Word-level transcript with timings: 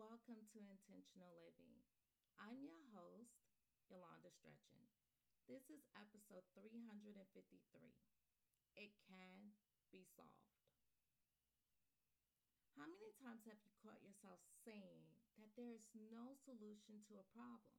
Welcome 0.00 0.48
to 0.56 0.64
Intentional 0.64 1.28
Living. 1.44 1.76
I'm 2.40 2.64
your 2.64 2.80
host, 2.96 3.36
Yolanda 3.92 4.32
Stretchin. 4.32 4.80
This 5.44 5.68
is 5.68 5.84
episode 5.92 6.48
353. 6.56 7.20
It 8.80 8.96
can 9.04 9.52
be 9.92 10.08
solved. 10.16 10.56
How 12.80 12.88
many 12.88 13.12
times 13.20 13.44
have 13.44 13.60
you 13.60 13.76
caught 13.84 14.00
yourself 14.00 14.40
saying 14.64 15.04
that 15.36 15.52
there 15.52 15.76
is 15.76 15.84
no 15.92 16.32
solution 16.48 17.04
to 17.12 17.20
a 17.20 17.30
problem 17.36 17.76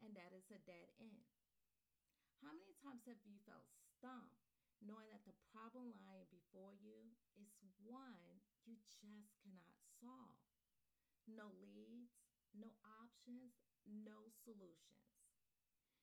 and 0.00 0.16
that 0.16 0.32
is 0.32 0.48
a 0.48 0.64
dead 0.64 0.88
end? 0.96 1.36
How 2.40 2.56
many 2.56 2.72
times 2.80 3.04
have 3.04 3.20
you 3.28 3.36
felt 3.44 3.68
stumped 3.76 4.40
knowing 4.80 5.12
that 5.12 5.28
the 5.28 5.36
problem 5.52 5.92
lying 6.00 6.32
before 6.32 6.72
you 6.80 7.12
is 7.36 7.52
one 7.84 8.40
you 8.64 8.80
just 8.88 9.36
cannot 9.44 9.76
solve? 10.00 10.41
No 12.56 12.72
options, 12.84 13.56
no 13.88 14.30
solutions. 14.44 15.02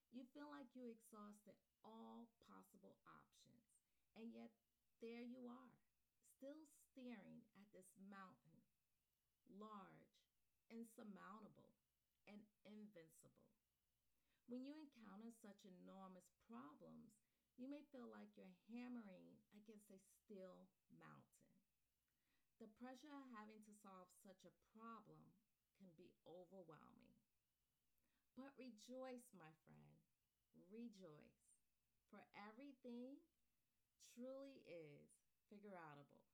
You 0.10 0.26
feel 0.34 0.50
like 0.50 0.74
you 0.74 0.90
exhausted 0.90 1.54
all 1.86 2.30
possible 2.50 2.98
options, 3.06 3.70
and 4.18 4.34
yet 4.34 4.50
there 5.00 5.22
you 5.22 5.46
are, 5.46 5.78
still 6.38 6.66
staring 6.90 7.46
at 7.54 7.70
this 7.72 7.88
mountain, 8.10 8.58
large, 9.48 10.18
insurmountable, 10.74 11.78
and 12.26 12.42
invincible. 12.66 13.54
When 14.50 14.66
you 14.66 14.74
encounter 14.74 15.30
such 15.30 15.62
enormous 15.62 16.26
problems, 16.50 17.14
you 17.62 17.70
may 17.70 17.86
feel 17.94 18.10
like 18.10 18.34
you're 18.34 18.58
hammering 18.74 19.38
against 19.54 19.94
a 19.94 20.02
steel 20.02 20.66
mountain. 20.98 21.46
The 22.58 22.72
pressure 22.82 23.14
of 23.14 23.30
having 23.36 23.62
to 23.68 23.80
solve 23.86 24.10
such 24.26 24.42
a 24.44 24.58
problem 24.74 25.22
can 25.80 25.96
be 25.96 26.12
overwhelming. 26.28 27.16
But 28.36 28.52
rejoice, 28.60 29.32
my 29.36 29.52
friend, 29.64 29.96
rejoice, 30.68 31.40
for 32.12 32.24
everything 32.36 33.20
truly 34.16 34.60
is 34.68 35.08
figure 35.48 35.80
outable. 35.80 36.28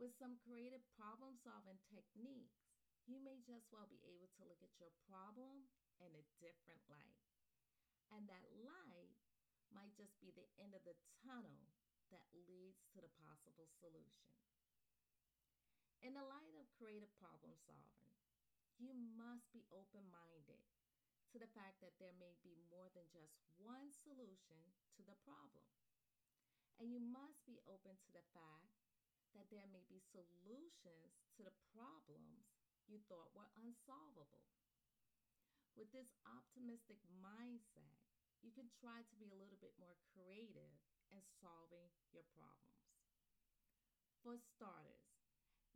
With 0.00 0.14
some 0.16 0.40
creative 0.42 0.82
problem 0.94 1.36
solving 1.42 1.78
techniques, 1.90 2.62
you 3.06 3.18
may 3.18 3.42
just 3.42 3.70
well 3.74 3.86
be 3.90 4.02
able 4.06 4.30
to 4.38 4.46
look 4.46 4.62
at 4.62 4.78
your 4.78 4.94
problem 5.10 5.66
in 5.98 6.10
a 6.14 6.28
different 6.38 6.82
light. 6.86 7.22
And 8.10 8.26
that 8.30 8.46
light 8.62 9.18
might 9.70 9.94
just 9.94 10.14
be 10.20 10.30
the 10.30 10.48
end 10.58 10.74
of 10.76 10.84
the 10.84 10.98
tunnel 11.22 11.70
that 12.12 12.28
leads 12.34 12.84
to 12.92 13.00
the 13.00 13.12
possible 13.24 13.66
solution. 13.80 14.32
In 16.02 16.18
the 16.18 16.26
light 16.26 16.58
of 16.58 16.66
creative 16.74 17.14
problem 17.22 17.54
solving, 17.62 18.10
you 18.74 18.90
must 19.14 19.46
be 19.54 19.62
open 19.70 20.02
minded 20.10 20.58
to 21.30 21.38
the 21.38 21.54
fact 21.54 21.78
that 21.78 21.94
there 22.02 22.18
may 22.18 22.34
be 22.42 22.58
more 22.74 22.90
than 22.90 23.06
just 23.14 23.38
one 23.62 23.86
solution 23.94 24.58
to 24.98 25.06
the 25.06 25.14
problem. 25.22 25.62
And 26.82 26.90
you 26.90 26.98
must 26.98 27.46
be 27.46 27.62
open 27.70 27.94
to 28.02 28.10
the 28.10 28.26
fact 28.34 28.74
that 29.38 29.46
there 29.54 29.70
may 29.70 29.86
be 29.86 30.02
solutions 30.02 31.22
to 31.38 31.46
the 31.46 31.54
problems 31.70 32.50
you 32.90 32.98
thought 33.06 33.30
were 33.30 33.54
unsolvable. 33.54 34.50
With 35.78 35.94
this 35.94 36.10
optimistic 36.26 36.98
mindset, 37.22 38.02
you 38.42 38.50
can 38.50 38.66
try 38.74 39.06
to 39.06 39.16
be 39.22 39.30
a 39.30 39.38
little 39.38 39.62
bit 39.62 39.78
more 39.78 39.94
creative 40.10 40.74
in 41.14 41.22
solving 41.38 41.94
your 42.10 42.26
problems. 42.34 42.90
For 44.26 44.34
starters, 44.38 45.01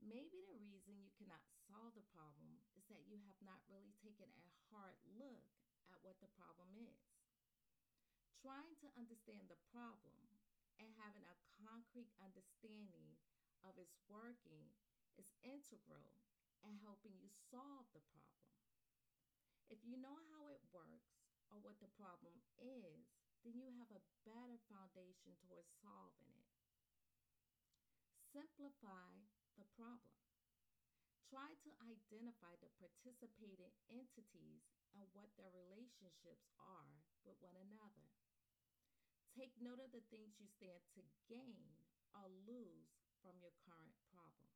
Maybe 0.02 0.44
the 0.46 0.60
reason 0.60 1.00
you 1.00 1.12
cannot 1.16 1.44
solve 1.66 1.96
the 1.96 2.06
problem 2.12 2.60
is 2.76 2.84
that 2.92 3.08
you 3.08 3.20
have 3.24 3.40
not 3.40 3.64
really 3.68 3.96
taken 4.04 4.28
a 4.36 4.48
hard 4.68 4.96
look 5.16 5.48
at 5.88 6.02
what 6.04 6.20
the 6.20 6.30
problem 6.36 6.76
is. 6.76 7.06
Trying 8.42 8.76
to 8.84 8.94
understand 8.94 9.48
the 9.48 9.58
problem 9.72 10.22
and 10.78 10.92
having 11.00 11.24
a 11.24 11.40
concrete 11.56 12.12
understanding 12.20 13.16
of 13.64 13.80
its 13.80 13.96
working 14.06 14.70
is 15.16 15.32
integral 15.40 16.20
in 16.62 16.76
helping 16.84 17.16
you 17.16 17.32
solve 17.48 17.88
the 17.96 18.04
problem. 18.12 18.52
If 19.72 19.82
you 19.82 19.98
know 19.98 20.20
how 20.30 20.46
it 20.52 20.62
works 20.70 21.18
or 21.50 21.58
what 21.58 21.80
the 21.82 21.90
problem 21.98 22.38
is, 22.60 23.10
then 23.42 23.58
you 23.58 23.70
have 23.78 23.90
a 23.90 24.04
better 24.22 24.58
foundation 24.70 25.34
towards 25.42 25.70
solving 25.82 26.30
it. 26.30 26.50
Simplify 28.30 29.26
the 29.56 29.68
problem. 29.76 30.16
Try 31.26 31.58
to 31.66 31.70
identify 31.82 32.54
the 32.62 32.70
participating 32.78 33.74
entities 33.90 34.62
and 34.94 35.10
what 35.10 35.34
their 35.34 35.50
relationships 35.50 36.46
are 36.60 37.02
with 37.26 37.36
one 37.42 37.58
another. 37.58 38.08
Take 39.34 39.52
note 39.58 39.82
of 39.82 39.92
the 39.92 40.06
things 40.08 40.38
you 40.38 40.48
stand 40.48 40.86
to 40.96 41.02
gain 41.28 41.76
or 42.14 42.30
lose 42.46 42.94
from 43.20 43.36
your 43.42 43.52
current 43.66 43.96
problem. 44.08 44.54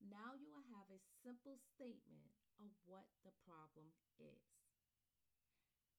Now 0.00 0.32
you 0.32 0.48
will 0.48 0.66
have 0.72 0.88
a 0.88 1.04
simple 1.20 1.60
statement 1.60 2.32
of 2.56 2.72
what 2.88 3.06
the 3.20 3.36
problem 3.44 3.92
is. 4.16 4.48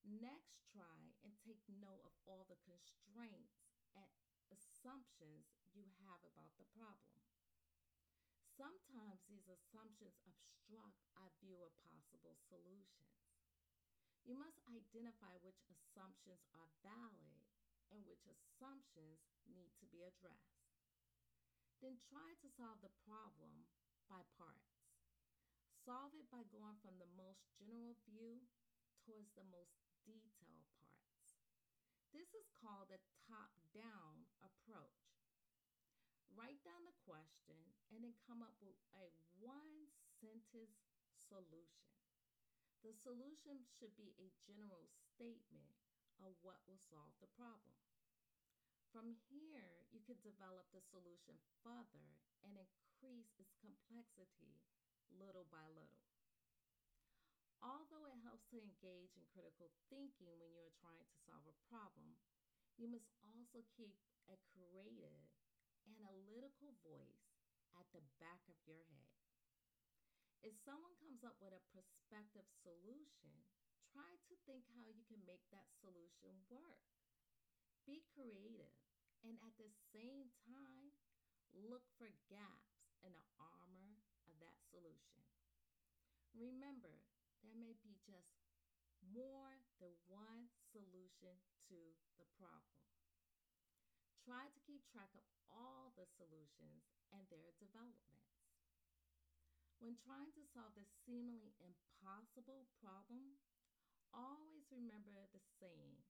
Next, 0.01 0.57
try 0.73 1.13
and 1.21 1.37
take 1.45 1.61
note 1.69 2.01
of 2.01 2.17
all 2.25 2.49
the 2.49 2.57
constraints 2.65 3.61
and 3.93 4.09
assumptions 4.49 5.53
you 5.71 5.85
have 6.01 6.25
about 6.25 6.57
the 6.57 6.65
problem. 6.73 7.21
Sometimes 8.61 9.25
these 9.25 9.49
assumptions 9.49 10.21
obstruct 10.21 11.01
our 11.17 11.33
view 11.41 11.57
of 11.65 11.73
possible 11.89 12.37
solutions. 12.45 13.17
You 14.21 14.37
must 14.37 14.61
identify 14.69 15.33
which 15.41 15.57
assumptions 15.65 16.45
are 16.53 16.69
valid 16.85 17.41
and 17.89 18.05
which 18.05 18.21
assumptions 18.29 19.25
need 19.49 19.73
to 19.81 19.89
be 19.89 20.05
addressed. 20.05 20.61
Then 21.81 21.97
try 22.05 22.37
to 22.37 22.53
solve 22.53 22.85
the 22.85 22.93
problem 23.01 23.65
by 24.05 24.21
parts. 24.37 24.77
Solve 25.81 26.13
it 26.13 26.29
by 26.29 26.45
going 26.53 26.77
from 26.85 27.01
the 27.01 27.09
most 27.17 27.41
general 27.57 27.97
view 28.05 28.45
towards 29.01 29.33
the 29.33 29.49
most 29.49 29.73
detailed 30.05 30.69
parts. 30.77 31.41
This 32.13 32.29
is 32.37 32.53
called 32.61 32.93
the 32.93 33.01
top 33.25 33.57
down 33.73 34.29
approach. 34.45 35.10
Question 37.01 37.61
and 37.91 38.05
then 38.05 38.15
come 38.29 38.45
up 38.45 38.55
with 38.61 38.77
a 38.95 39.09
one 39.41 39.89
sentence 40.21 40.85
solution. 41.17 41.91
The 42.85 42.93
solution 42.93 43.61
should 43.77 43.93
be 43.97 44.13
a 44.17 44.33
general 44.45 44.89
statement 45.13 45.75
of 46.21 46.37
what 46.45 46.61
will 46.69 46.81
solve 46.81 47.13
the 47.17 47.29
problem. 47.33 47.77
From 48.93 49.15
here, 49.31 49.87
you 49.89 50.03
can 50.03 50.19
develop 50.21 50.67
the 50.69 50.83
solution 50.83 51.39
further 51.63 52.19
and 52.43 52.57
increase 52.57 53.31
its 53.39 53.55
complexity 53.61 54.61
little 55.09 55.47
by 55.49 55.65
little. 55.71 56.05
Although 57.61 58.09
it 58.09 58.25
helps 58.25 58.49
to 58.49 58.57
engage 58.57 59.13
in 59.13 59.29
critical 59.29 59.69
thinking 59.93 60.33
when 60.41 60.49
you 60.49 60.65
are 60.65 60.81
trying 60.81 61.05
to 61.05 61.23
solve 61.23 61.45
a 61.45 61.61
problem, 61.69 62.17
you 62.81 62.89
must 62.89 63.13
also 63.21 63.61
keep 63.77 63.93
a 64.25 64.37
creative 64.49 65.29
analytical 65.87 66.75
voice 66.85 67.25
at 67.77 67.87
the 67.95 68.03
back 68.21 68.43
of 68.49 68.57
your 68.65 68.83
head. 68.91 69.15
If 70.41 70.57
someone 70.65 70.97
comes 70.97 71.21
up 71.21 71.37
with 71.37 71.53
a 71.53 71.69
prospective 71.69 72.49
solution, 72.65 73.45
try 73.93 74.17
to 74.29 74.33
think 74.49 74.65
how 74.73 74.89
you 74.89 75.05
can 75.05 75.21
make 75.25 75.45
that 75.53 75.69
solution 75.81 76.33
work. 76.49 76.81
Be 77.85 78.01
creative 78.13 78.73
and 79.21 79.37
at 79.45 79.53
the 79.61 79.69
same 79.93 80.33
time, 80.49 80.89
look 81.53 81.85
for 82.01 82.09
gaps 82.25 82.81
in 83.05 83.13
the 83.13 83.27
armor 83.37 84.01
of 84.25 84.33
that 84.41 84.57
solution. 84.73 85.25
Remember, 86.33 87.05
there 87.45 87.57
may 87.57 87.77
be 87.85 87.97
just 88.01 88.41
more 89.13 89.61
than 89.77 89.93
one 90.09 90.49
solution 90.73 91.37
to 91.69 91.77
the 92.17 92.25
problem. 92.37 92.81
Try 94.21 94.53
to 94.53 94.65
keep 94.69 94.85
track 94.85 95.09
of 95.17 95.25
all 95.49 95.89
the 95.97 96.05
solutions 96.05 96.85
and 97.09 97.25
their 97.33 97.57
developments. 97.57 98.37
When 99.81 99.97
trying 99.97 100.29
to 100.37 100.45
solve 100.53 100.77
the 100.77 100.85
seemingly 100.85 101.57
impossible 101.57 102.69
problem, 102.77 103.41
always 104.13 104.69
remember 104.69 105.09
the 105.33 105.41
saying 105.57 106.05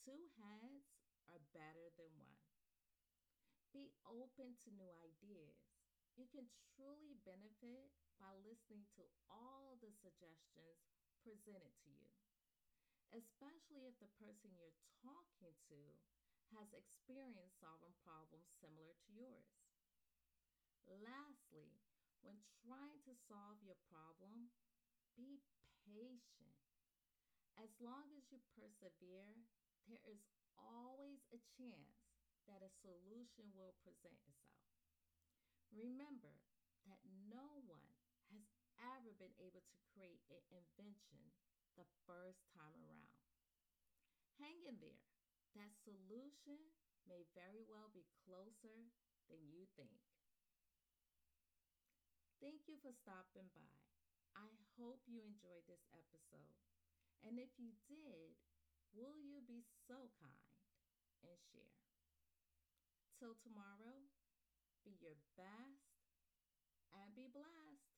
two 0.00 0.32
heads 0.40 0.88
are 1.28 1.52
better 1.52 1.92
than 2.00 2.08
one. 2.16 2.40
Be 3.76 3.92
open 4.08 4.56
to 4.64 4.72
new 4.72 4.88
ideas. 5.04 5.60
You 6.16 6.24
can 6.32 6.48
truly 6.72 7.12
benefit 7.28 7.92
by 8.16 8.40
listening 8.40 8.88
to 8.96 9.04
all 9.28 9.76
the 9.84 9.92
suggestions 10.00 10.80
presented 11.20 11.76
to 11.84 11.92
you, 11.92 12.08
especially 13.12 13.84
if 13.84 14.00
the 14.00 14.08
person 14.16 14.56
you're 14.56 14.80
talking 15.04 15.52
to 15.68 15.76
has 16.56 16.72
experienced 16.72 17.60
solving 17.60 17.92
problems 18.04 18.48
similar 18.60 18.96
to 19.04 19.10
yours. 19.12 19.52
Lastly, 20.88 21.76
when 22.24 22.40
trying 22.64 23.00
to 23.04 23.14
solve 23.28 23.60
your 23.60 23.76
problem, 23.92 24.50
be 25.12 25.42
patient. 25.84 26.56
As 27.58 27.68
long 27.82 28.08
as 28.16 28.24
you 28.30 28.40
persevere, 28.54 29.34
there 29.84 30.02
is 30.08 30.22
always 30.56 31.20
a 31.34 31.40
chance 31.58 31.98
that 32.48 32.64
a 32.64 32.78
solution 32.80 33.52
will 33.52 33.76
present 33.84 34.18
itself. 34.24 34.72
Remember 35.74 36.40
that 36.88 37.02
no 37.28 37.60
one 37.68 37.92
has 38.32 38.46
ever 38.96 39.12
been 39.20 39.34
able 39.36 39.60
to 39.60 39.84
create 39.92 40.24
an 40.32 40.40
invention 40.48 41.20
the 41.76 41.84
first 42.08 42.40
time 42.56 42.80
around. 42.80 43.20
Hang 44.40 44.64
in 44.64 44.78
there. 44.80 45.17
That 45.58 45.74
solution 45.82 46.70
may 47.02 47.26
very 47.34 47.66
well 47.66 47.90
be 47.90 48.06
closer 48.22 48.94
than 49.26 49.42
you 49.50 49.66
think. 49.74 49.98
Thank 52.38 52.70
you 52.70 52.78
for 52.78 52.94
stopping 52.94 53.50
by. 53.50 53.74
I 54.38 54.54
hope 54.78 55.02
you 55.10 55.18
enjoyed 55.26 55.66
this 55.66 55.82
episode. 55.90 56.62
And 57.26 57.42
if 57.42 57.50
you 57.58 57.74
did, 57.90 58.38
will 58.94 59.18
you 59.18 59.42
be 59.42 59.66
so 59.90 60.14
kind 60.22 60.54
and 61.26 61.34
share? 61.50 61.82
Till 63.18 63.34
tomorrow, 63.42 64.06
be 64.86 64.94
your 65.02 65.18
best 65.34 66.06
and 66.94 67.18
be 67.18 67.26
blessed. 67.26 67.97